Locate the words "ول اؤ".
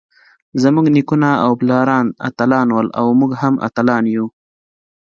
2.71-3.09